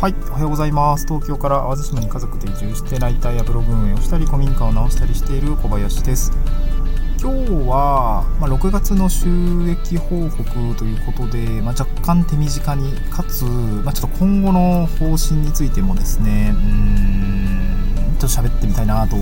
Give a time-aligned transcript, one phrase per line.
[0.00, 1.08] はい、おはようございます。
[1.08, 6.30] 東京から淡路島に家族で移住してライターやブログ運営をしたり古民家を直したりしている小林です。
[7.20, 9.28] 今日は、まあ、6月の収
[9.68, 10.44] 益報告
[10.76, 19.16] ということで、まあ、若干手短にかつ、まあ、ちょっと今後の方針についてもですねうーんちょっと喋ってみたいなと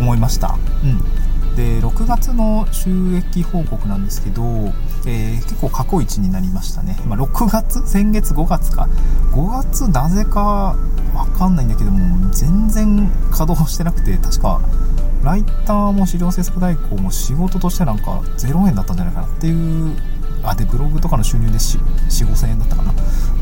[0.00, 0.58] 思いました。
[0.82, 1.28] うん
[1.58, 4.72] で6月の収益報告なんですけど、
[5.06, 7.86] えー結構過去一になりましたね、まあ、6月？
[7.86, 8.88] 先月？5月か。
[9.32, 9.88] 5月？
[9.88, 10.76] なぜか
[11.14, 14.60] わかんないんだけども全然稼働してなくて確か
[15.24, 19.96] ライターも資料制作代行も仕事としてなんか0円だったんじゃないかなっていう
[20.44, 22.92] あでブログとかの収入で4 5千円だったかな。
[22.92, 22.94] っ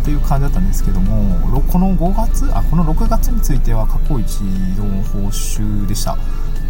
[0.05, 2.48] ていう感じだったんですけどもこの5月？
[2.56, 6.16] あこの6月については過去一の報酬でした。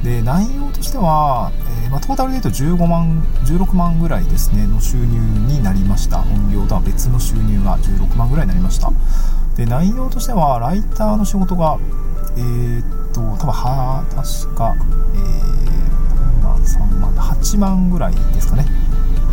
[0.07, 1.51] で内容としては、
[1.85, 6.19] えーまあ、トータルで言うと15万16万ぐらいですねの収入になりました。
[6.23, 8.93] 本業とは別の収入が16万ぐらいになりました。
[9.57, 11.81] で内容としてはライターの仕事が
[12.37, 14.77] えーっと多分は確か、
[15.13, 18.65] えー、まあ3万8万ぐらいですかね。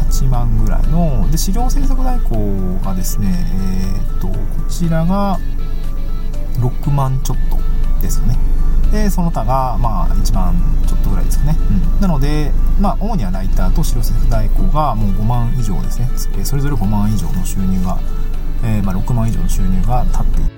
[0.10, 4.36] 8万ぐらいので資料制作代行がですねえーっとこ
[4.68, 5.38] ちらが
[6.58, 7.60] 6万ちょっと
[8.02, 8.53] ですかね。
[8.94, 10.54] でその他がまあ1万
[10.86, 11.58] ちょっとぐらいですかね、
[11.96, 16.08] うん、なのでまあ主にはライターと資料制作代行がもう5万以上ですね。
[16.38, 17.98] えーそれぞれ5万以上の収入が、
[18.64, 20.52] えーまあ、6万以上の収入が立っている。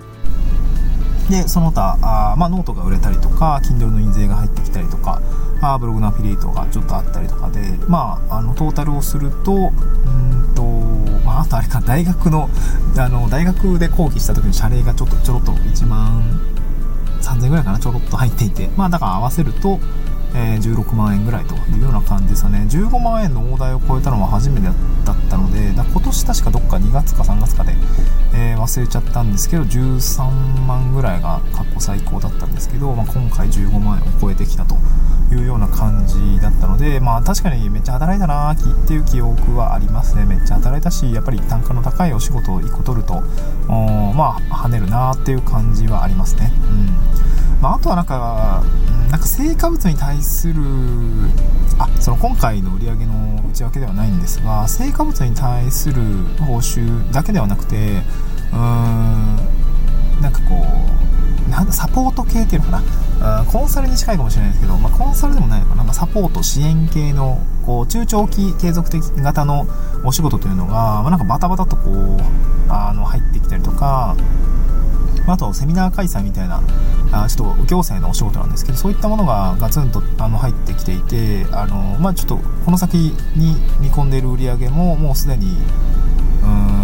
[1.29, 5.21] でその他あー、まあ、ノートが売れたりとか Kindle の印税が入ってきたりとか
[5.61, 10.63] あーブログのアフィリエイトがちょっとあったりとかで、まあ、あのトータルをするとうーんと、
[11.25, 12.49] まあ、あとあれか大学の
[12.97, 16.41] あの大学で講義した時に謝礼がちょっとちょろっと1万
[17.21, 18.69] 3000円ぐらいかなちょろっと入っていて。
[18.77, 19.79] まあだから合わせると、
[20.33, 22.65] えー16万円ぐらいというような感じですかね。
[22.69, 24.75] 15万円の大台を超えたのは初めてだっ
[25.29, 27.73] たので今年確かどっか2月か3月かで、
[28.33, 30.29] えー忘れちゃったんですけど13
[30.65, 34.75] 万ぐらいが過去最高だったんですけど、まあ、今回15万円を超えてきたと。
[35.31, 40.25] いうような感じだったのでまあ確かにめっちゃ働いたなーっていう記憶はありますね。
[40.25, 43.21] めっちゃ働いたしやっぱり単価の高いお仕事を1個取ると
[43.67, 46.51] まあ跳ねるなっていう感じはありますね。
[46.69, 47.61] うん。
[47.61, 50.61] まあ、あとはなんか、うんなんか成果物に対する、
[51.77, 56.01] あ、その今回の売り上げの内訳ではないんですが、成果物に対する
[56.45, 58.01] 報酬だけではなくて、
[58.51, 59.37] うーん、
[60.21, 60.65] なんかこ
[61.47, 62.83] う、なんサポート系っていうのかな、
[63.21, 69.67] あコンサルに近いかもしれないですけど、まあ、コンサルでもないのかな、まあ、サポート支援系のこう中長期継続的型の
[70.03, 72.19] お仕事というのが、まあ、なんかバタバタとこう
[72.69, 74.15] あの入ってきたりとか、
[75.25, 76.61] まああとセミナー開催みたいな
[77.11, 82.95] あちょっと行政のお仕事なんですけどそういったものがガツンとあの入ってきていてあの、まあ、ちょっとこの先
[83.35, 85.57] に見込んでいる売り上げももうすでに
[86.43, 86.74] うん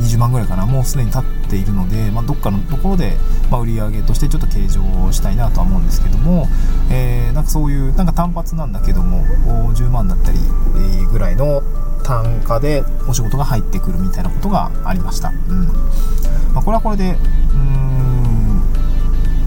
[0.00, 0.66] 20万ぐらいかな。
[0.66, 3.16] もうすでに経っているので、まあ、どっかのところで、
[3.50, 4.80] まあ、売り上げとしてちょっと計上
[5.12, 6.48] したいなとは思うんですけども、
[6.90, 9.24] えーなんかそういうなんか単発なんだけども
[9.72, 10.38] 10万だったり、
[11.10, 11.62] ぐらいの
[12.02, 15.66] 単価でお仕事が入ってくるみたいなことがありました、うん。
[16.54, 17.16] まあ、これはこれで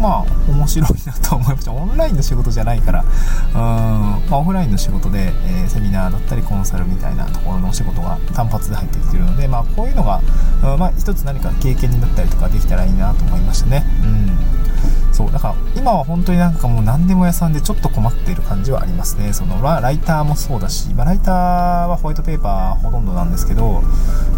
[0.03, 1.72] まあ面白いなと思いました。
[1.72, 3.03] オンラインの仕事じゃないから。
[3.03, 10.22] うーん、まあ、オフラインの仕事で、えーセミナーだったりコンサルみたいなところのお仕事が単発で入ってきてるので、まあ、こういうのが、
[10.62, 13.86] うんまあ、一つ何か経験になったりとかできたらいいなと思いましたね。
[14.03, 15.13] うん。
[15.13, 15.31] そう。
[15.31, 19.31] だから今は本当になんかもう何でも屋さんでちょっと困っている感じはありますね。
[19.31, 23.81] そのラライターもそうだし、まあ、ライターはホワイトペーパーほとんどなんですけど、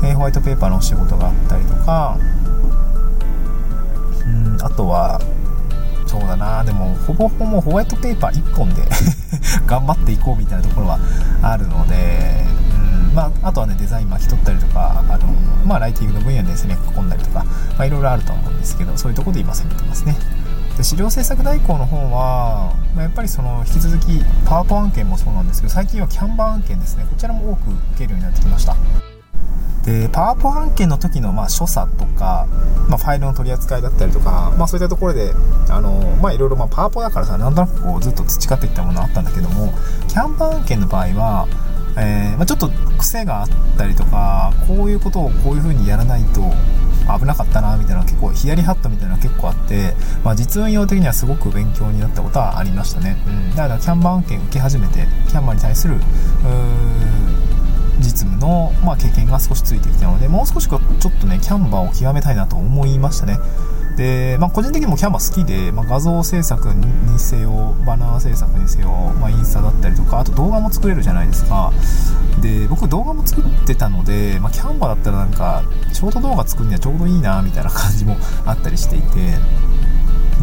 [0.04, 2.18] えーホワイトペーパーのお仕事があったりとか
[4.26, 5.20] うんあとは
[6.20, 6.64] そうだな。
[6.64, 8.84] でもほぼほぼホワイトペーパー1本で
[9.68, 11.00] 頑張っていこうみたいなところは
[11.42, 12.46] あるので、
[13.14, 15.28] まあ、あとはねデザイン巻き取ったりとかあの、
[15.66, 17.50] まあ、ライティングの分野でですね書き込んだりとか、ま
[17.80, 20.16] あ、いろいろあると思うんですけどそういうとこで今攻めてますね。
[20.78, 27.06] で資料制作代行の方は、まあ、やっぱりその引き続きパワポ案件もそうなんですけど最近はキャンバー案件ですね。
[27.10, 28.76] こちらも多く受けるようになってきました。
[29.86, 32.48] でパワポ案件の時のまあ所作とか、
[32.90, 35.32] まあ、ファイルの取り扱いだったりとか、まあ、そういったところで
[35.70, 39.74] あの、まあ、いろいろまパワポだからさなんとなくこうずっと培ってきたものあったんだけども
[40.08, 41.48] キャンバー案件の場合は、
[41.98, 46.42] えーまあ、ちょっと癖があったりとかこういうことをこういう風にやらないと
[47.20, 49.94] 危なかったなみたいな結構ヒヤリハットみたいなの結構あって、
[50.24, 55.98] まあ、実運用的にはすごく勉強になったことはありましたね、うん、だからキャンバー案件受け始めてキャンバーに対する
[58.00, 60.82] 実務の、まあ、経験が少しついてきたのでもう少しちょっ
[61.20, 63.38] とねキャンバーを極めたいなと思いましたね。
[63.98, 71.72] で、まあ、個人的にもキャンバー好きで、まあ、画像制作にせよバナー制作にせよ、まあ、インスタだったりとかあと動画も作れるじゃないですか。
[72.42, 75.64] で僕動画も作ってたので、まあ、キャンバーだったらなんか
[75.94, 79.32] ショート動画作るにはちょうどいいなみたいな感じもあったりしていて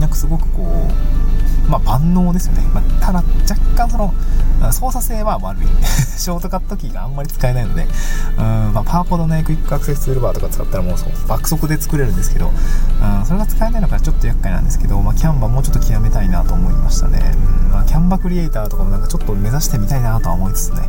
[0.00, 1.41] なんかすごくこう
[1.72, 4.12] まあ万能ですよね、まあ、ただ若干その
[4.70, 5.66] 操作性は悪い。
[6.22, 7.88] ショートカットキーがあんまり使えないので。
[8.38, 10.96] うん、まあ、パワポのねクイックアクセスツールバーとか使ったらもう
[11.26, 12.48] 爆速で作れるんですけど。
[12.48, 17.34] うんそれが使えないのがちょっと厄介なんですけど、まあ、キャンバーもうちょっと極めたいなと思いましたね、
[17.66, 20.88] うんまあ、キャンバクリエイターとかもなんかちょっと目指してみたいなとは思いつつね。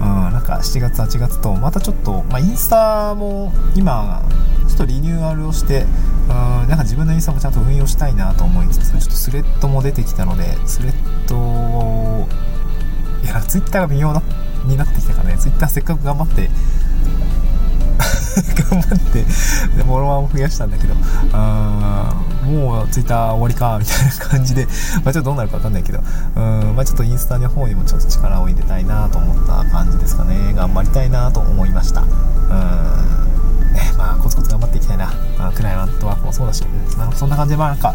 [0.00, 4.22] うんなんか7月8月とまたちょっと、まあ、インスタも今
[4.68, 5.86] ちょっとリニューアルをして
[6.28, 6.32] う
[6.66, 12.28] んなんか自分のインスタもちゃんと運用したいなと思いつつちょっとスレッドも出てきたのでスレッドを
[13.22, 14.22] いやツイッターが微妙な
[14.64, 16.50] になってきたからねツイッターせっかく頑張って
[18.70, 19.24] 頑張ってで
[19.82, 20.94] フォロワーも増やしたんだけど
[21.32, 22.14] あ
[22.44, 24.66] もうツイッター終わりかみたいな感じで、
[25.04, 26.00] まあ、ちょっとどうなるか分かんないけど
[26.36, 29.01] うん、まあ、ちょっとインスタの方にもちょっと力を入れたいな
[37.22, 37.94] そんな感じでまあなんか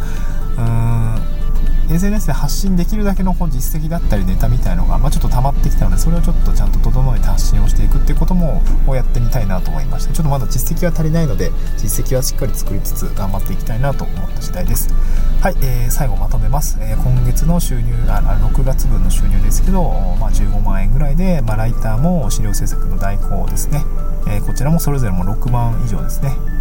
[0.56, 8.62] うーん SNS で発信できるだけのこう実績だったりネタみたいのが、まあ、ちょっと溜まってきたのでそれをちょっとちゃんと整えて発信をしていくっていうことも
[8.94, 14.94] やってみたいなと思いましたちょっとまだ実績は足りないので実績はしっかり作りつつ頑張っていきたいなと思った次第です。
[15.42, 18.22] はい、えー、最後まとめます、えー、今月の収入あ
[18.52, 19.84] 6月分の収入ですけど、
[20.20, 23.84] まあ、15万円ぐらいで、まあ、ライターも資料制作の代行ですね、
[24.28, 26.57] え、こちらもそれぞれも6万以上ですね。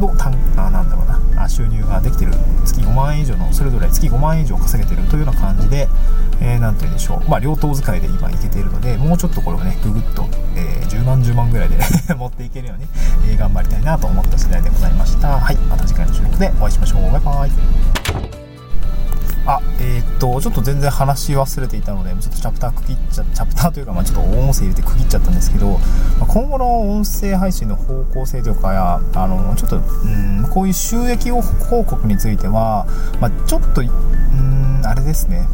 [0.00, 1.48] の単あなんだろうな。
[1.48, 2.32] 収入ができてる。
[2.64, 5.88] 月5万円以上のそれぞれ月5万円以上稼げてるというような感じで、
[6.40, 10.24] えー、て言うんでしょう、まあ、両党使いで今いけているのでもうちょっとこれをねググッと、
[10.56, 11.78] えー、10万10万ぐらいで
[12.14, 12.86] 持っていけるように、
[13.30, 15.38] えー、頑張りたいなと思った次第でございました。
[15.38, 15.56] はい。
[15.56, 17.12] また次回の収録でお会いしましょう。
[17.12, 18.41] バイバイ。
[19.46, 25.78] あ、えー、っと、ちょっと全然話し忘れていたので、ちょっとチャプター区切っちゃ、チャプターというか、まあちょっと音声入れて区切っちゃったんですけど、ま
[26.22, 31.42] あ、今後の音声配信の方向性というかや、あの、ちょっと、うん、こういう収益報
[31.84, 32.86] 告については、
[33.20, 35.48] まあちょっと、うん、あれですね、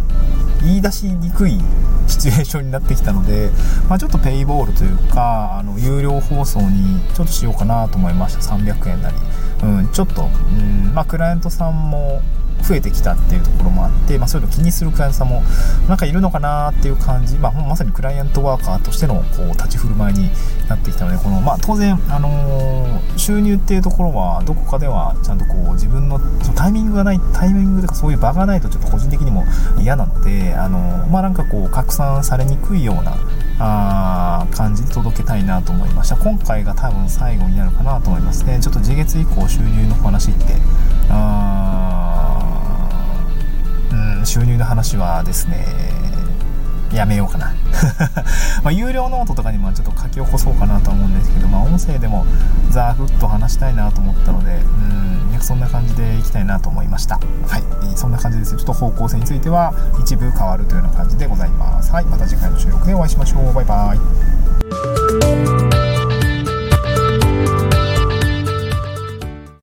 [0.62, 1.58] 言い出しにくい
[2.06, 3.50] シチュエーションになってきたので、
[3.88, 8.54] まあ、ちょっとペイボールというかあの有料放送にちょっとしようかなと思いました。
[8.54, 9.16] 300円なり、
[9.62, 10.26] うん、ちょっと、う
[10.62, 12.22] んまあ、クライアントさんも
[12.68, 15.42] 増えてきたっていうところもあって、まあ、そういうの気にするクライアントさんも
[15.88, 20.30] なんかいるのかなっていう感じ、まあ、まさにクライアントワーカーとしてのこう立ち振る舞いに
[20.68, 29.44] なってきたのでこの、まあ、当然、あのー、収入っていうところはどこかではちゃんとこう自分のそのタイミングがないタイミングとかそういう場がないとちょっと個人的にも
[29.80, 33.16] 嫌なので、あのー、まあ、なんかこう拡散されにくいような
[33.60, 36.16] あ感じで届けたいなと思いました。
[36.16, 38.60] 今回が多分最後になるかなと思いますね。
[38.60, 40.54] ちょっと次月以降収入の話って
[41.10, 41.77] あ
[44.28, 45.64] 収入の話はですね
[46.92, 47.54] やめようかな。
[48.62, 52.26] ま有料ノートとかにもちょっと書き起こそうかなと思うんですけど、まあ、音声でも
[52.70, 54.62] ザーッと話したいなと思ったので
[55.32, 57.16] うんそんな感じでいきたいなと思いました。
[57.46, 57.62] はい。
[57.96, 61.92] そんな感じですちょっと方向性については一部変わるというような感じでございます。
[61.92, 62.04] はい。
[62.04, 63.54] また次回の収録でお会いしましょう。
[63.54, 65.57] バイバイ。